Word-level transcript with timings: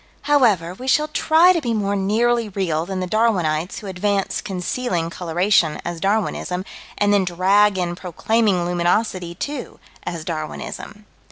However, 0.23 0.73
we 0.73 0.87
shall 0.87 1.09
try 1.09 1.53
to 1.53 1.61
be 1.61 1.75
more 1.75 1.95
nearly 1.95 2.49
real 2.49 2.87
than 2.87 3.01
the 3.01 3.05
Darwinites 3.07 3.77
who 3.81 3.85
advance 3.85 4.41
concealing 4.41 5.11
coloration 5.11 5.79
as 5.85 5.99
Darwinism, 5.99 6.65
and 6.97 7.13
then 7.13 7.23
drag 7.23 7.77
in 7.77 7.95
proclaiming 7.95 8.65
luminosity, 8.65 9.35
too, 9.35 9.79
as 10.03 10.25
Darwinism. 10.25 11.05